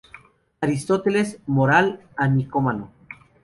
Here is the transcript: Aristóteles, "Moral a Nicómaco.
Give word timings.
Aristóteles, 0.61 1.37
"Moral 1.45 2.01
a 2.17 2.27
Nicómaco. 2.27 2.89